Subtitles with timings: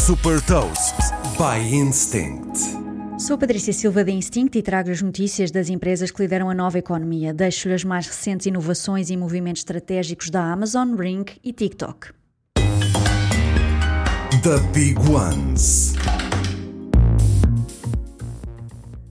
[0.00, 0.96] Super Toast
[1.36, 2.58] by Instinct.
[3.18, 6.78] Sou Patrícia Silva da Instinct e trago as notícias das empresas que lideram a nova
[6.78, 7.34] economia.
[7.34, 12.12] Deixo-lhe as mais recentes inovações e movimentos estratégicos da Amazon, Ring e TikTok.
[14.42, 15.89] The Big Ones.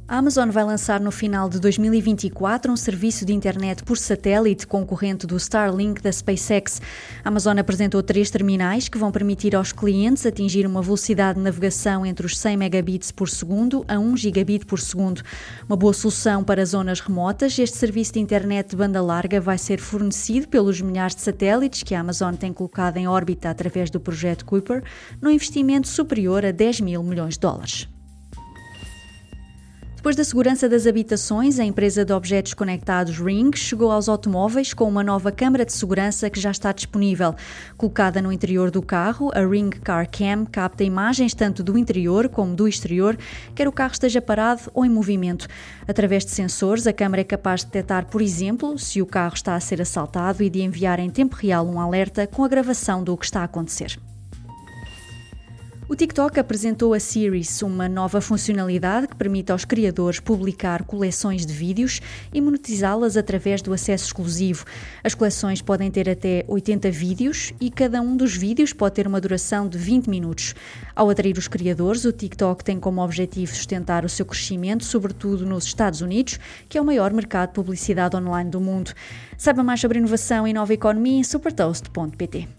[0.09, 5.27] A Amazon vai lançar no final de 2024 um serviço de internet por satélite concorrente
[5.27, 6.81] do Starlink da SpaceX.
[7.23, 12.03] A Amazon apresentou três terminais que vão permitir aos clientes atingir uma velocidade de navegação
[12.03, 15.21] entre os 100 megabits por segundo a 1 gigabit por segundo.
[15.67, 19.79] Uma boa solução para zonas remotas, este serviço de internet de banda larga vai ser
[19.79, 24.43] fornecido pelos milhares de satélites que a Amazon tem colocado em órbita através do projeto
[24.43, 24.83] Kuiper,
[25.21, 27.87] num investimento superior a 10 mil milhões de dólares.
[29.99, 34.87] Depois da segurança das habitações, a empresa de objetos conectados Ring chegou aos automóveis com
[34.87, 37.35] uma nova câmara de segurança que já está disponível.
[37.75, 42.55] Colocada no interior do carro, a Ring Car Cam capta imagens tanto do interior como
[42.55, 43.17] do exterior,
[43.53, 45.49] quer o carro esteja parado ou em movimento.
[45.85, 49.53] Através de sensores, a câmara é capaz de detectar, por exemplo, se o carro está
[49.55, 53.17] a ser assaltado e de enviar em tempo real um alerta com a gravação do
[53.17, 53.99] que está a acontecer.
[55.89, 61.51] O TikTok apresentou a Series, uma nova funcionalidade que permite aos criadores publicar coleções de
[61.51, 61.99] vídeos
[62.31, 64.65] e monetizá-las através do acesso exclusivo.
[65.03, 69.19] As coleções podem ter até 80 vídeos e cada um dos vídeos pode ter uma
[69.19, 70.53] duração de 20 minutos.
[70.95, 75.65] Ao atrair os criadores, o TikTok tem como objetivo sustentar o seu crescimento, sobretudo nos
[75.65, 78.91] Estados Unidos, que é o maior mercado de publicidade online do mundo.
[79.39, 82.58] Saiba mais sobre inovação e nova economia em supertoast.pt.